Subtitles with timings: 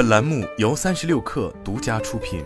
[0.00, 2.42] 本栏目由三十六氪独家出品。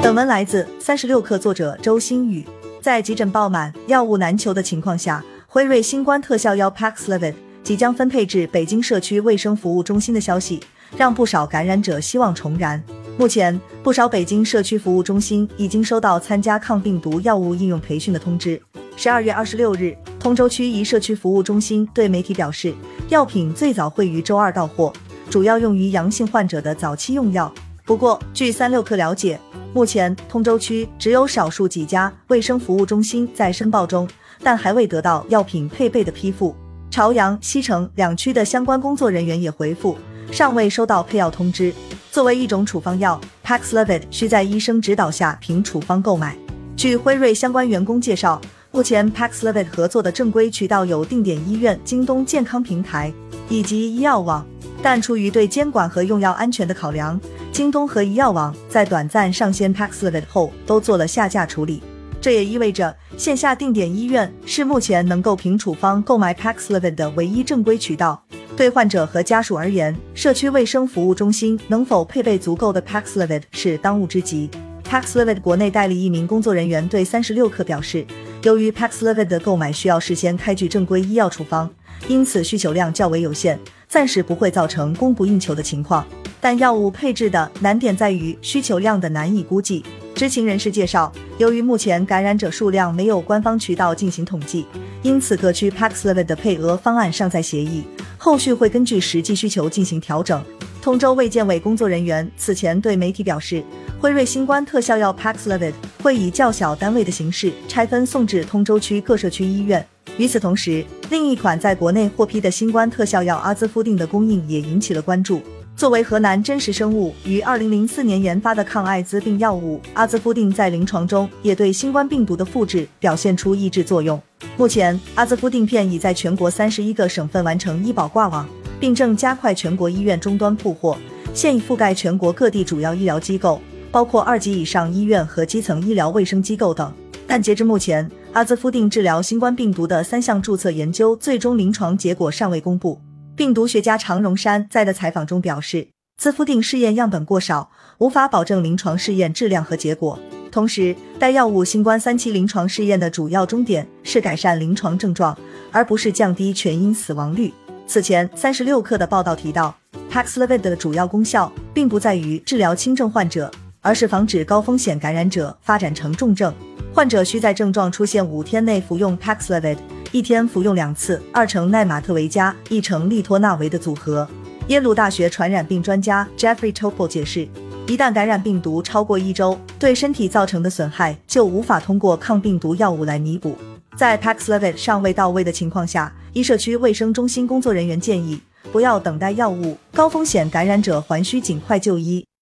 [0.00, 2.46] 本文来自三十六氪作者周新宇。
[2.80, 7.34] 在急诊爆满、药物难求的情况下，辉瑞新冠特效药 Paxlovid
[7.64, 10.62] 即将分配至北京社区卫生服务中心的消息，
[10.96, 12.80] 让不少感染者希望重燃。
[13.18, 18.62] 目前，不少北京社区服务中心已经收到参加抗病毒药物应用培训的通知。
[18.96, 22.74] 十二月二十六日，通州区一社区服务中心对媒体表示，
[23.08, 24.92] 药品最早会于周二到货，
[25.30, 27.50] 主要用于阳性患者的早期用药。
[27.86, 29.40] 不过，据三六氪了解，
[29.72, 34.06] 目前通州区只有少数几家卫生服务中心在申报中，
[34.42, 36.54] 但还未得到药品配备的批复。
[36.90, 39.96] 朝阳、西城两区的相关工作人员也回复，
[40.30, 41.72] 尚未收到配药通知。
[42.12, 46.36] 作为一种处方药，Paxlovid 需在医生指导下凭处方购买。
[46.76, 48.40] 据辉瑞相关员工介绍，
[48.72, 53.12] 目前 Paxlovid 合作的正规渠道有定点医院、京东健康平台
[53.48, 54.46] 以及医药网，
[54.80, 61.82] 但出于对监管和用药安全的考量，京东和医药网在短暂上线 Paxlovid 后都做了下架处理。
[62.20, 68.22] 这也意味着线下定点医院是目前能够凭处方购买 Paxlovid 的唯一正规渠道。
[68.56, 74.48] 对患者和家属而言，社区卫生服务中心能否配备足够的 Paxlovid 是当务之急。
[74.84, 78.04] Paxlovid 国内代理一名工作人员对三十六氪表示，
[78.42, 81.68] 由于 Paxlovid 的购买需要事先开具正规医药处方，
[82.08, 86.06] 因此需求量较为有限，暂时不会造成供不应求的情况。
[86.40, 89.84] 但药物配置的难点在于需求量的难以估计。
[90.14, 94.64] 知情人士介绍，由于目前感染者数量没有官方渠道进行统计，
[95.02, 97.84] 因此各区 Paxlovid 的配额方案尚在协议。
[98.16, 100.42] 后续会根据实际需求进行调整。
[100.80, 103.62] 通州卫健委工作人员此前对媒体表示，
[104.00, 109.86] 辉瑞新冠特效药 Paxlovid 会以较小单位的形式拆分送至通州区各社区医院。
[110.16, 115.42] 与此同时，另一款在国内获批的新冠特效药阿兹夫定的供应也引起了关注。
[115.76, 124.18] 作为河南真实生物于二零零四年研发的抗艾滋病药物，阿兹夫定在临床中也对新冠病毒的复制表现出抑制作用。
[124.56, 128.48] 目前，阿兹夫定片已在全国三十一个省份完成医保挂网，
[128.80, 130.96] 并正加快全国医院终端铺货，
[131.34, 133.60] 现已覆盖全国各地主要医疗机构，
[133.90, 136.92] 包括二级以上医院和基层医疗卫生机构等。
[137.26, 143.00] 但截至目前，阿兹夫定治疗新冠病毒的三项注册研究最终临床结果尚未公布。
[143.36, 150.18] 病毒学家常荣山在的采访中表示，兹夫定试验样本过少，无法保证临床试验质量和结果。
[150.50, 155.36] 同时，该药物新冠三期临床试验的主要终点是改善临床症状，
[155.70, 157.54] 而不是降低全因死亡率。
[157.86, 159.74] 此前，三十六氪的报道提到
[160.10, 166.52] ，Paxlovid 的主要功效并不在于治疗轻症患者，而是防止高风险感染者发展成重症。
[166.92, 169.78] 患者需在症状出现五天内服用 Paxlovid。
[170.12, 174.26] 一天服用两次，二成奈玛特维加，一成利托纳维的组合。
[174.66, 177.48] 耶鲁大学传染病专家 Jeffrey Topol 解释，
[177.86, 183.56] 一旦感染病毒超过一周，对身体造成的损害就无法通过抗病毒药物来弥补。
[183.96, 188.40] 在 Paxlovid 尚未到位的情况下，一社区卫生中心工作人员建议，
[188.72, 192.24] 不要等待药物，高风险感染者还需尽快就医。